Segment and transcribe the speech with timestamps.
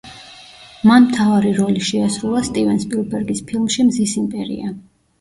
[0.91, 4.79] მან მთავარი როლი შეასრულა სტივენ სპილბერგის ფილმში „მზის იმპერია“.